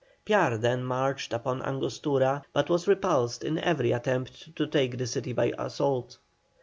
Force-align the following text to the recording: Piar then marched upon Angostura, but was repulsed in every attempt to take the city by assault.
Piar 0.25 0.57
then 0.57 0.83
marched 0.83 1.31
upon 1.31 1.61
Angostura, 1.61 2.43
but 2.53 2.71
was 2.71 2.87
repulsed 2.87 3.43
in 3.43 3.59
every 3.59 3.91
attempt 3.91 4.55
to 4.55 4.65
take 4.65 4.97
the 4.97 5.05
city 5.05 5.31
by 5.31 5.53
assault. 5.59 6.17